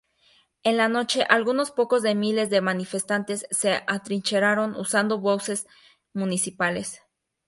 En 0.63 0.77
la 0.77 0.89
noche, 0.89 1.25
algunos 1.29 1.69
pocos 1.69 2.01
de 2.01 2.15
miles 2.15 2.49
de 2.49 2.59
manifestantes 2.59 3.45
se 3.51 3.83
atrincheraron 3.85 4.73
usando 4.75 5.19
buses 5.19 5.67
municipales. 6.11 7.03